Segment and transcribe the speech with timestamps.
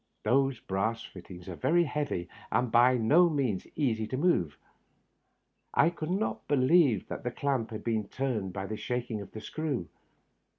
[0.23, 4.57] Those brass fittings are very heavy and by no means easy to move;
[5.75, 9.41] I could not believe that the clamp had been turned by the shaking of the
[9.41, 9.89] screw.